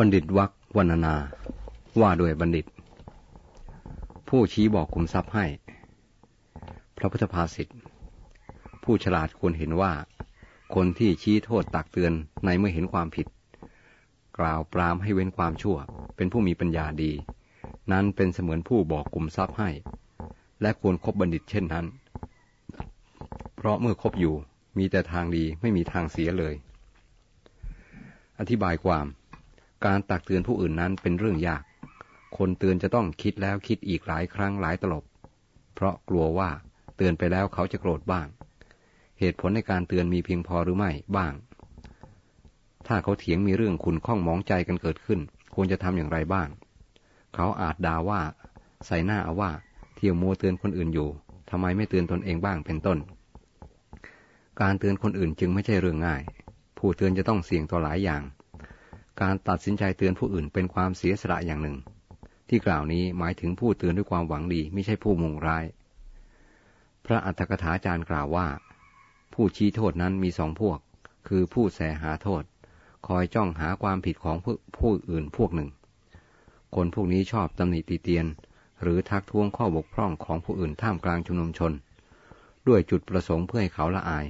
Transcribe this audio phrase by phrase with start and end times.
[0.00, 1.14] บัณฑิตวักวรรณนา
[2.00, 2.66] ว่าโดยบัณฑิต
[4.28, 5.46] ผู้ชี้บอกคุมทรัพย์ให้
[6.96, 7.68] พระพุทธภาษิต
[8.84, 9.92] ผู้ฉลาดควรเห็นว่า
[10.74, 12.12] คนที่ชี้โทษตักเตือน
[12.44, 13.26] ในเมื่อเห็นความผิด
[14.38, 15.76] กล่าวปรามให้เว้นความชั่ว
[16.16, 17.12] เป็นผู้มีปัญญาดี
[17.92, 19.70] นั้นเป็นเสมือนผู้บอกกลุ่มทรัพย์ให้
[20.62, 21.86] และควรครบบัณฑิตเช่นนั้น
[23.56, 24.34] เพราะเมื่อคบอยู่
[24.78, 26.54] มีแต่ทางดีไม่มีทางเสียเลย
[28.38, 29.06] อธิบายความ
[29.84, 31.62] การตักเตือนผู้อื่นนั้นเป็นเรื่องยาก
[32.36, 35.04] คนเตือนจะต้องคิดแล้วคิดอีกหลายครั้งหลายตลบ
[35.74, 36.50] เพราะกลัวว่า
[36.96, 38.26] เตือนไปแล้วเขาจะโกรธบ้าง
[39.18, 41.32] เหตุผลในการเตือนมีเพียงพอหรือไม่บ้าง
[42.86, 45.20] ถ้าเขาเถียงมีเรื่องขุนข้องมองใจกันเกิดขึ้น
[45.54, 46.48] ควรจะทำอย่างไรบ้าง
[47.34, 48.20] เขาอาจด่าว่า
[48.86, 49.50] ใส่หน้าเอาว่า
[49.96, 51.08] เที่ยวมัวเตือนคนอื่นอยู่
[51.50, 52.98] ทำไมไม่เตือนตนเองบ้างเป็นต้น
[54.60, 56.22] การเตือนคนอื่นจึงไม่ใช่เรื่องง่าย
[56.78, 58.22] ผู้เตือนจะต้องเสี่ยงต่อหลายอย่าง
[59.22, 61.76] การตัดสินใจเตือนผู้อื่นเป็นความเสียสละอย่างหนึ่ง
[62.48, 65.64] ที่กล่าวนี้หมายถึงผู้เตือนด้วยความหวังดีไม่ใช่ผู้มุ่งร้าย
[67.06, 68.46] พระอัฏฐกถาจารย์กล่าวว่า
[69.34, 70.78] ผู้ชี้โทษนั้นมีสองพวก
[71.28, 72.42] คือผู้แสหาโทษ
[73.06, 74.36] คอยจ้องหาความผิดของ
[74.78, 75.70] ผู้อื่นพวกหนึ่ง
[76.74, 78.26] คนพวกนี้ชอบตำหนิตีเตียน
[78.82, 81.72] หรือทักท้วงข้อบกพร่องของผู้อื่นท่ามกลางชุมนุมชน
[82.68, 84.26] ด้วยจุดประสงค์เพื่อให้เขาละอาย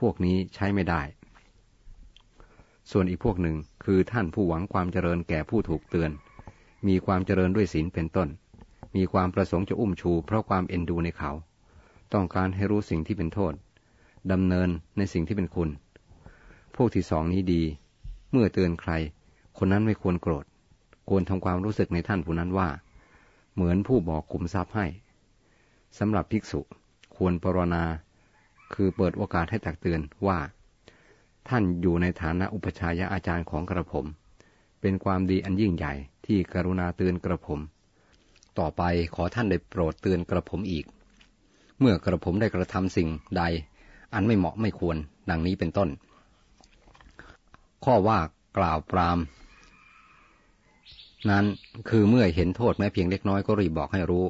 [0.00, 1.02] พวกนี้ใช้ไม่ได้
[2.90, 6.10] ส่วนอีกพวกหนึ่ง คือท่านผู้หวังความเจริญแก่ผู้ถูกเตือน
[6.88, 8.28] มีความเจริญด้วยศีลเป็นต้น
[8.96, 11.30] มีความประสงค์จะอุ้มชู เพราะความเอ็นดูในเขา
[12.12, 13.54] ต้องการให้รู้สิ่งที่เป็นโทษ
[14.32, 15.70] ดำเนินในสิ่งที่เป็นคุณ
[16.76, 17.62] พวกที่สองนี้ดี
[18.30, 18.92] เมื่อเตือนใคร
[19.58, 20.44] คนนั้นไม่ควรโกรธ
[21.08, 22.68] ควรทำความรู้สึกในท่านผู้นั้นว่า
[23.54, 24.86] เหมือนผู้บอกคุมทรัพย์ให้
[25.98, 26.60] สำหรับภิกษุ
[27.16, 27.84] ควรปรนนา
[28.74, 30.38] คือเปิดโอกาสให้ตักเตือนว่า
[31.48, 34.06] ท่านอยู่ในฐานะอุปชายะอาจารย์ของกระผม
[34.80, 35.94] เป็นความดีอันยิ่งใหญ่
[36.26, 37.60] ที่กรุณาเตือนกระผม
[38.58, 38.82] ต่อไป
[39.14, 40.84] ขอท่านได้โปรดเตือนกระผมอีก
[41.80, 43.42] เมื่อกระผมได้กระทำสิ่งใด
[44.14, 44.96] อันไม่เหมาะไม่ควร
[45.30, 45.88] ดังนี้เป็นต้น
[47.84, 48.18] ข้อว่า
[48.58, 49.18] กล่าวปราม
[51.30, 51.44] นั้น
[51.88, 54.24] คือเมื่อเห็นโทษแม้เพียงเล็กน้อยก็รีบบอกให้รู้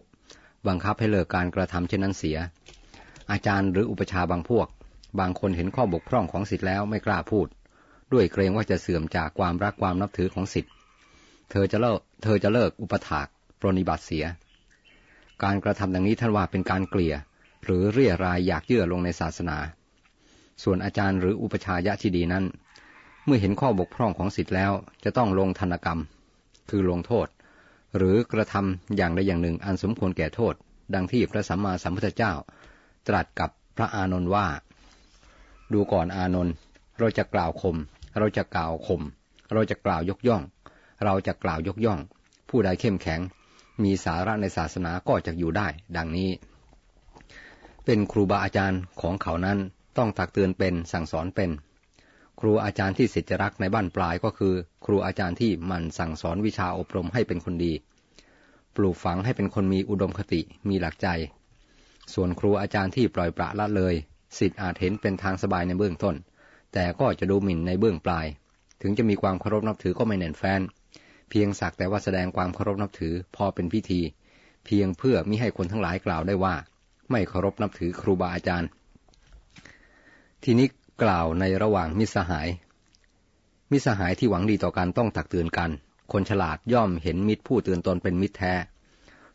[0.66, 2.38] บังคับให้เลิกการกระทำเช่นนั้นเสีย
[3.30, 4.66] อาจารย์หรืออุปชาบางพวก
[5.18, 7.46] บางคนเห็นข้อบกพร่องของสิทธิ์แล้วไม่กล้าพูด
[8.12, 10.72] ด้วยเกรงว่าจะเสื่อมจากความรักความนับถือของสิทธิ์
[11.50, 13.26] เธอจะเลิกเธอจะเลิกอุปถาก
[13.60, 14.24] ปรนิบัติเสีย
[15.42, 17.14] การกระทำดังนี้ท่านว่าเป็นการเกลี่ย
[17.64, 19.58] หรือเรียรายอยากเยื่อลงในศาสนา
[20.62, 22.44] ส่วนอาจารย์หรืออุปชายะที่ดีนั้น
[23.24, 24.72] เมื่อเห็นข้อบกพร่องของสิทธิ์แล้ว
[25.04, 26.00] จะต้องลงธนกรรม
[26.70, 27.26] คือลงโทษ
[27.96, 30.54] หรือกระทำอย่างใดอย่างหนึ่งอันสมควรแก่โทษ
[30.94, 32.32] ดังที่พระสัมมาสัมพุทธเจ้า
[33.08, 34.46] ตรัสกับพระอานนท์ว่า
[35.72, 36.54] ดูก่อนอานนท์
[36.98, 37.76] เราจะกล่าวคม
[38.18, 39.02] เราจะกล่าวคม
[39.52, 40.42] เราจะกล่าวยกย่อง
[41.04, 42.00] เราจะกล่าวยกย่อง
[42.48, 43.20] ผู้ใดเข้มแข็ง
[43.82, 46.30] มีสาระในศาสนาก็จะอยู่ได้ ดังนี้
[47.84, 49.58] เป็นครูบาอาจารย์ของเขานั้น
[49.96, 51.50] ต้องตักเตือนเป็นสั่งสอนเป็น
[52.40, 57.72] ครูอาจารย์ที่ศิษยรักในบ้านปลายก็คือ ครูอาจารย์ที่มันสั่งสอนวิชาอบรมให้เป็นคนดี
[58.76, 61.08] ปลูกฝังให้เป็นคนมีอุดมคติมีหลักใจ
[62.14, 63.94] ส่วนครูอาจารย์ที่ปล่อยปละละเลย
[64.38, 66.16] สิทธิ์อาจเห็นเป็นทางสบายในเบื้องต้น
[66.72, 68.26] แต่ก็จะดูหมิ่นในเบื้องปลาย
[68.82, 70.60] ถึงจะมีความเคารพนับถือก็ไม่แน่นแฟน
[71.30, 74.00] เพียงสักแต่ว่าแสดงความเคารพนับถือพอเป็นพิธี
[74.66, 76.54] เพียงเพื่อมิให้คนทั้งหลายกล่าวได้ว่า
[77.10, 78.68] ไม่เคารพนับถือครูบาอาจารย์
[80.44, 80.66] ทีนี้
[81.02, 82.48] กล่าวในระหว่างมิสหาย
[83.72, 85.70] มิสหายที่หวังดีต่อกันต้องตักเตือนกัน
[86.12, 88.54] คนฉลาดย่อมเห็นมิตรผู้เตือนตนเป็นมิตรแท้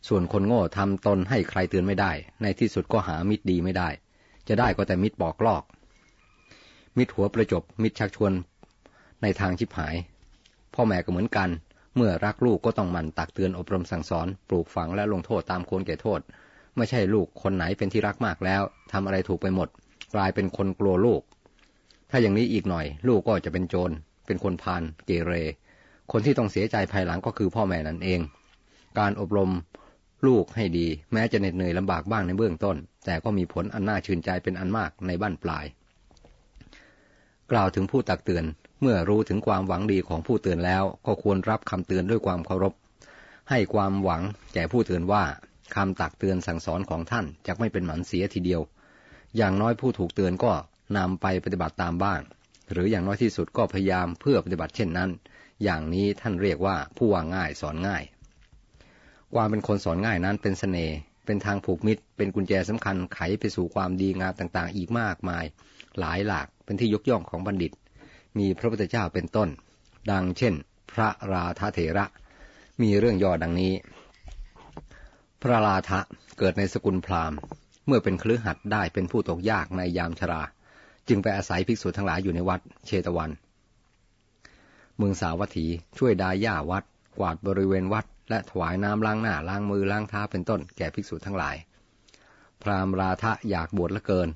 [0.07, 3.89] ส่วนคนโง่ทำตนให้ใครเตือนไม่ได้ ในที่สุดก็หามิตรดีไม่ได้
[4.47, 5.63] จะได้ก็แต่มิตรบอกลอก
[6.97, 8.31] มิตรหัวประจบ มิตรชักชวน
[9.21, 9.95] ในทางชิบหาย
[10.73, 11.49] พ่อแม่ก็เหมือนกัน
[11.95, 16.19] เมื่อรักลูกก็ต้องมันตักเตือนอบรมสั่งสอน ปลูกฝังและลงโทษตามควรแก่โทษ
[16.77, 19.69] ไม่ใช่ลูกคนไหนเป็นที่รักมากแล้วทำอะไรถูกไปหมด
[20.15, 21.21] กลายเป็นคนกลัวลูก
[22.09, 23.93] ถ้าอย่างนี้อีกหน่อย ลูกก็จะเป็นโจร
[24.25, 25.33] เป็นคนพานเกเร
[26.11, 28.19] คนที่ต้องเสียใจภายหลังก็คือพ่อแม่นั่นเอง
[28.99, 29.51] การอบรม
[30.25, 35.65] ลูกให้ดี แม้จะเหน็ดเหนื่อยลำบากบ้างในเบื้องต้น แต่ก็มีผลอันน่าชื่นใจเป็นอันมากในบ้านปลาย
[37.51, 38.45] กล่าวถึงผู้ตักเตือน
[38.81, 42.73] เมื่อรู้ถึงความหวังดีของผู้เตือนแล้ว ก็ควรรับคำเตือนด้วยความเคารพ
[43.49, 44.21] ให้ความหวัง
[44.53, 45.23] แก่ผู้เตือนว่า
[45.75, 48.61] คำตักเตือนสั่งสอนของท่านจะไม่เป็นหมันเสียทีเดียว
[49.37, 50.53] อย่างน้อยผู้ถูกเตือนก็
[50.97, 52.21] นำไปปฏิบัติตามบ้าง
[52.71, 55.09] หรืออย่างน้อยที่สุดก็พยายามเพื่อปฏิบัติเช่นนั้น
[55.63, 58.03] อย่างนี้ท่านเรียกว่าผู้ว่าง่ายสอนง่าย
[59.35, 60.95] ความเป็นคนสอนง่ายนั้นเป็นสเสน่ห์
[61.25, 65.45] เป็นทางผูกมิตร เป็นกุญแจสำคัญไขไปสู่ความดีงามต่างๆ อีกมากมาย
[65.99, 67.71] หลายหลากเป็นที่ยกย่องของบัณฑิต
[68.37, 69.49] มีพระพุทธเจ้าเป็นต้น
[70.11, 70.53] ดังเช่น
[70.91, 72.05] พระราธเถระ
[72.81, 73.73] มีเรื่องย่อดังนี้
[75.41, 75.99] พระราธะ
[76.37, 77.37] เกิดในสกุลพราหมณ์
[77.87, 80.41] เมื่อเป็นคลือหัดได้เป็นผู้ตกยากในยามชรา
[81.07, 83.31] จึงไปอาศัยภิกษุทั้งหลายอยู่ในวัดเชตวัน
[84.97, 85.65] เมืองสาวัตถี
[85.97, 86.83] ช่วยดาย่าวัด
[87.17, 91.55] กวาดบริเวณวัด และถวายน้ำล้างหน้าล้างมือล้างเท้าเป็นต้นแก่ภิกษุทั้งหลาย
[92.61, 94.29] พราหมณ์ราธะอยากบวชละเกิน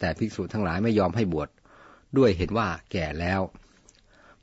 [0.00, 1.48] แต่ภิกษุทั้งหลายไม่ยอมให้บวช
[2.16, 3.40] ด้วยเห็นว่าแก่แล้ว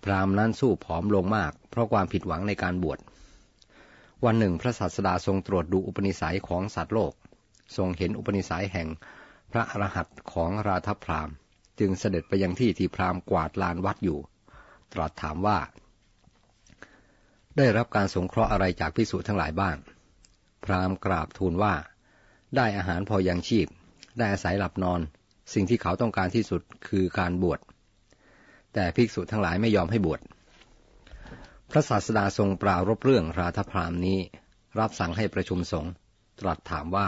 [0.03, 2.99] พราหมณ์นั้นสู้ผอมลงมาก เพราะความผิดหวังในการบวช
[4.25, 7.13] วันหนึ่งพระศาสดาทรงตรวจดูอุปนิสัยของสัตว์โลก
[7.77, 8.87] ทรงเห็นอุปนิสัยแห่ง
[9.51, 11.35] พระอรหันต์ของราธพราหมณ์
[11.79, 14.19] จึงเสด็จไปยังที่ที่พราหมณ์กวาดลานวัดอยู่
[14.93, 15.57] ตรัสถามว่า
[17.57, 19.77] ได้รับการสงเคราะห์อะไรจากพิสุทั้งหลายบ้าง
[20.63, 21.73] พราหมณ์กราบทูลว่า
[22.55, 23.67] ได้อาหารพอยังชีพ
[24.17, 25.01] ได้อาศัยหลับนอน
[25.53, 27.59] สิ่งที่เขาต้องการที่สุดคือการบวช
[28.73, 30.21] แต่ภิกษุทั้งหลายไม่ยอมให้บวช
[31.71, 34.19] พระศาสดาทรงปรารบเรื่องราธพรามนี้
[34.79, 35.91] รับสั่งให้ประชุมสงฆ์
[36.39, 37.07] ตรัสถามว่า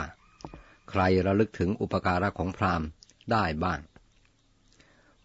[0.89, 2.87] ใครระลึกถึงอุปการะของพราหมณ์
[3.31, 3.79] ได้บ้าง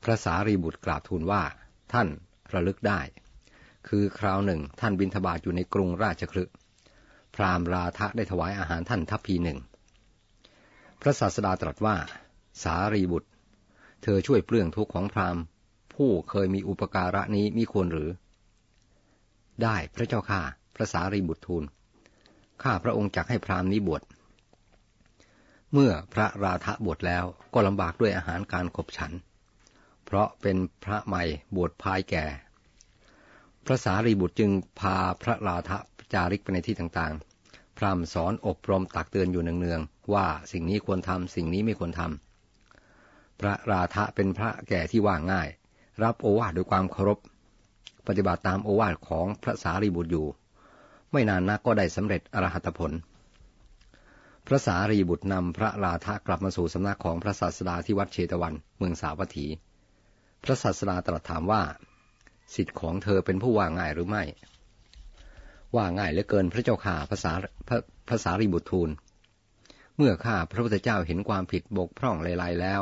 [0.02, 1.42] พระสารีบุตรกราบทูลว่า
[1.92, 2.08] ท่าน
[2.52, 3.00] ระลึกได้
[3.88, 6.44] คือคราวหนึ่งท่านบินทบาทอยู่ในกรุงราชคลึ
[7.34, 9.58] พราหมณ์ราธะได้ถวายอาหารท่านทัพพีหนึ่ง
[11.00, 11.96] พระศาสดาตรัสว่า
[12.62, 13.28] สารีบุตร
[14.02, 15.42] เธอช่วยเปลื้องทุกข์ของพราหมณ์
[15.94, 18.10] ผู้เคยมีอุปการะนี้มีควรหรือ
[19.62, 20.40] ได้พระเจ้าข้า
[20.74, 21.64] พระสารีบุตรทูล
[22.62, 24.02] ข้าพระองค์จักให้พราหมณ์นี้บวช
[25.72, 27.24] เมื่อพระราธะบวชแล้ว
[27.54, 29.12] ก็ลำบากด้วยอาหารการขบฉัน
[30.04, 31.22] เพราะเป็นพระใหม่
[31.56, 32.24] บวชพายแก่
[33.66, 35.78] พระสารีบุตรจึงพาพระราธะ
[36.12, 45.48] จาริกไปในที่ต่างๆ พรามสอนอบรมตักเตือนอยู่เนืองๆ ว่าสิ่งนี้ควรทำสิ่งนี้ไม่ควรทำ พระราธะเป็นพระแก่ที่ว่าง่าย
[46.02, 47.18] รับโอวาทด้วยความเคารพ
[48.06, 50.26] ปฏิบัติตามโอวาทของพระสารีบุตรอยู่
[51.12, 52.92] ไม่นานนักก็ได้สำเร็จอรหัตผล
[54.46, 59.46] พระสารีบุตรนำพระราธะกลับมาสู่สำนักของพระศาสดาที่วัดเชตวันเมืองสาวัตถี
[60.44, 61.62] พระศาสดาตรัสถามว่า
[62.54, 64.24] สิทธิ์ของเธอเป็นผู้ว่าง่ายหรือไม่
[65.76, 67.32] ว่าง่ายเหลือเกินพระเจ้าข่าภาษา
[68.10, 68.90] ภาษารีบุตรทูล
[69.96, 72.80] เมื่อข้าพระพุทธเจ้าเห็นความผิดบกพร่องเลายๆแล้ว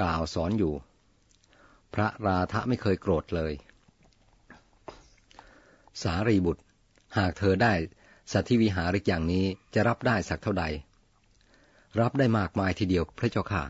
[0.00, 0.72] กล่าวสอนอยู่
[1.94, 3.52] พระราธะไม่เคยโกรธเลย
[6.02, 6.62] สารีบุตร
[7.18, 7.72] หากเธอได้
[8.32, 9.44] สัตธิวิหาริกอย่างนี้
[9.74, 10.64] จะรับได้สักเท่าใด
[12.00, 13.62] รับได้มากมายทีเดียวพระเจ้าค่ะ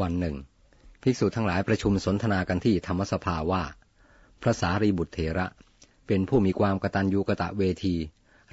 [0.00, 0.36] วันหนึ่ง
[1.02, 3.62] ภิกษุทั้งหลายประชุมสนทนากันที่ธรรมสภาว่า
[4.42, 5.46] พระสารีบุตรเถระ
[6.06, 7.94] เป็นผู้มีความกตัญญูกะตะเวที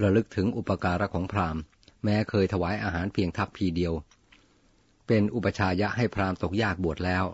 [0.02, 1.62] ระลึกถึงอุปการะของพราหมณ์
[2.04, 3.94] แม้เคยถวายอาหารเพียงทัพพีเดียว
[5.08, 7.26] เป็นอุปชายะให้พราหมณ์ตกยากบวชแล้ว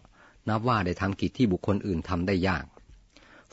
[0.50, 2.66] นับว่าได้ทำกิจที่บุคคลอื่นทำได้ยาก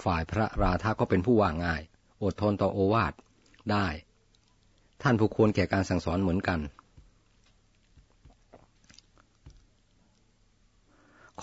[0.02, 1.82] ฝ่ายพระราธาก็เป็นผู้ว่าง่าย
[2.22, 3.12] อดทนต่อโอวาท
[3.70, 3.86] ได้
[5.02, 6.60] ท่านผู้ควรแก่การสั่งสอนเหมือนกัน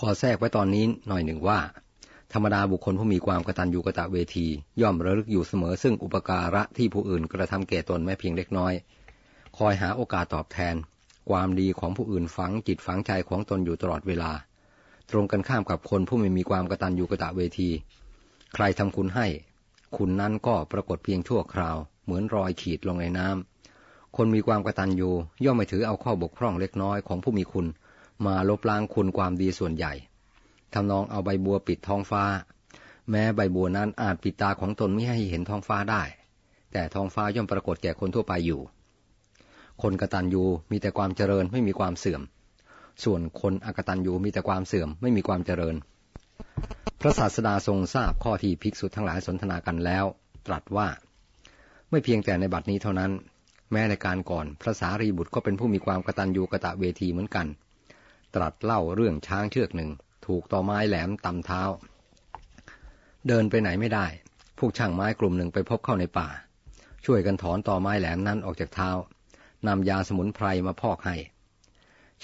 [0.00, 1.58] ขอแทรกไว้ตอนนี้หน่อยหนึ่งว่า
[2.32, 4.46] ธรรมดาบุคคลผู้มีความกตัญญูกะตะเวที
[4.80, 8.72] ย่อมระลึกอยู่เสมอซึ่งอุปการะที่ผู้อื่นกระทำแก่ตนแม้เพียงเล็กน้อย
[9.56, 10.74] คอยหาโอกาสตอบแทน
[11.30, 14.32] ความดีของผู้อื่นฝังจิตฝังใจของตนอยู่ตลอดเวลา
[15.10, 17.70] ตรงกันข้ามกับคนผู้ไม่มีความกตัญญูกะตะเวที
[18.54, 19.26] ใครทำคุณให้
[19.96, 25.10] คุณนั้นก็ปรากฏเพียงชั่วคราว เหมือนรอยขีดลงในน้ำคนมีความกตัญญู
[25.44, 27.66] ย่อมไม่ถือเอาข้อบกพร่องเล็กน้อยของผู้มีคุณ
[28.24, 29.92] มาลบล้างคุณความดีส่วนใหญ่
[30.74, 32.24] ทำนองเอาใบบัวปิดท้องฟ้า
[33.10, 36.02] แม้ใบบัวนั้นอาจปิดตาของตนไม่ให้เห็นท้องฟ้าได้
[36.72, 38.60] แต่ท้องฟ้าย่อมปรากฏแก่คนทั่วไปอยู่
[39.82, 42.22] คนกระตัญญูมีแต่ความเจริญไม่มีความเสื่อม
[43.04, 45.76] ส่วนคนอกตัญญูมีแต่ความเสื่อมไม่มีความเจริญ
[47.00, 50.04] พระศาสดาทรงทราบข้อที่ภิกษุทั้งหลายสนทนากันแล้ว
[50.46, 50.88] ตรัสว่า
[51.90, 53.12] ไม่เพียงแต่ในบัดนี้เท่านั้น
[53.72, 57.46] แม้ในการก่อนพระสารีบุตรก็เป็นผู้มีความกตัญญูกะตะเวทีเหมือนกัน
[58.36, 59.90] ตรัสเล่าเรื่องช้างเชือกหนึ่ง
[60.26, 61.62] ถูกต่อไม้แหลมตำเท้า
[63.28, 64.06] เดินไปไหนไม่ได้
[64.58, 66.28] พวกช่างไม้กลุ่มหนึ่งไปพบเข้าในป่า
[67.04, 68.90] ช่วยกันถอนต่อไม้แหลมนั้นออกจากเท้า
[69.66, 71.16] นำยาสมุนไพรมาพอกให้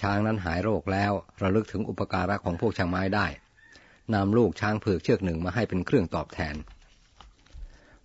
[0.01, 3.27] ช้างนั้นหายโรคแล้วระลึกถึงอุปการะของพวกช้างไม้ได้
[4.15, 6.55] นำลูกช้างเผือกเชือกหนึ่งมาให้เป็นเครื่องตอบแทน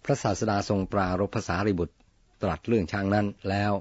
[0.03, 1.95] พระศาสดาทรงปรารบภาษาริบุตร
[2.41, 3.71] ตรัสเรื่องช้างนั้นแล้ว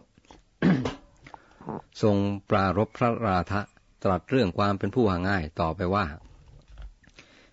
[2.02, 2.16] ทรง
[2.50, 3.60] ปรารบพระราธะ
[4.02, 6.06] ตรัสเรื่องความเป็นผู้ว่าง่ายต่อไปว่า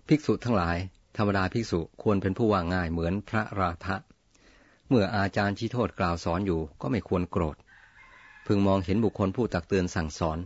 [0.07, 0.77] ภิกษุทั้งหลาย
[1.17, 3.95] ธรรมดาภิกษุควรเป็นผู้ว่าง่ายเหมือนพระราธะ
[4.89, 7.57] เมื่ออาจารย์ชี้โทษกล่าวสอนอยู่ก็ไม่ควรโกรธ
[8.45, 10.39] พึงมองเห็นบุคคลผู้ตักเตือนสั่งสอน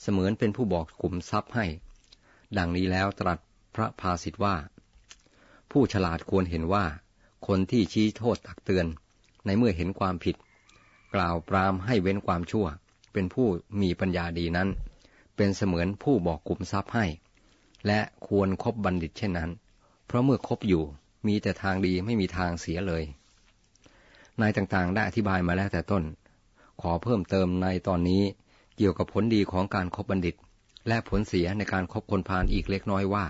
[0.00, 1.66] เสมือนเป็นผู้บอกขุมทรัพย์ให้
[2.58, 3.38] ดังนี้แล้วตรัส
[3.74, 4.56] พระภาสิทธว่า
[5.70, 6.84] ผู้ฉลาดควรเห็นว่า
[7.46, 8.86] คนที่ชี้โทษตักเตือน
[9.46, 10.36] ในเมื่อเห็นความผิด
[11.14, 12.66] กล่าวปรามให้เว้นความชั่ว
[13.12, 13.46] เป็นผู้
[13.80, 14.68] มีปัญญาดีนั้น
[15.36, 17.06] เป็นเสมือนผู้บอกกลุ่มทรัพย์ให้
[17.86, 19.50] และควรครบบัณฑิตเช่นนั้น
[20.06, 20.84] เพราะเมื่อคบอยู่
[21.26, 23.02] มีแต่ทางดีไม่มีทางเสียเลย
[24.40, 26.04] นายต่างๆได้อธิบายมาแล้วแต่ต้น
[26.80, 28.22] ขอเพิ่มเติมในตอนนี้
[28.76, 30.34] เกี่ยวกับผลดีของการครบบัณฑิต
[30.88, 33.24] และผลเสียในการครบคนพาลอีกเล็กน้อยว่า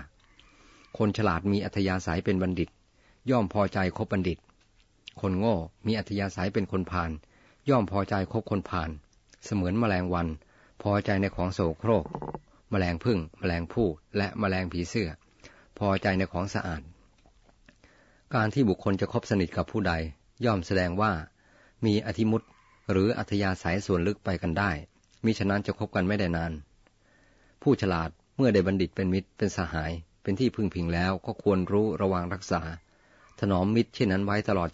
[0.97, 2.69] คนฉลาดมีอัธยาศัยเป็นบัณฑิต
[3.29, 4.37] ย่อมพอใจคบบัณฑิต
[5.21, 5.55] คนโง่
[5.85, 7.11] มีอัธยาศัยเป็นคนพาล
[7.69, 8.89] ย่อมพอใจคบคนพาล
[9.43, 10.27] เสมือนแมลงวัน
[10.81, 12.05] พอใจในของโสโครก
[12.69, 13.87] แมลงพึ่ง แมลงผู้
[14.17, 15.09] และแมลงผีเสื้อ
[15.77, 16.81] พอใจในของสะอาด
[18.33, 19.93] การที่บุคคลจะคบสนิทกับผู้ใด
[20.45, 21.11] ย่อมแสดงว่า
[21.85, 22.41] มีอธิมุต
[22.91, 24.71] หรืออัธยาศัยส่วนลึกไปกันได้
[25.25, 26.53] มิฉะนั้นจะคบกันไม่ได้นาน
[27.61, 32.61] ผู้ฉลาดเมื่อได้บัณฑิตเป็นมิตรเป็นสหาย เป็นที่พึ่งพิงแล้วก็ควรรู้ระวังรักษา
[33.39, 34.69] ถนอมมิตรเช่นนั้นไว้ตลอด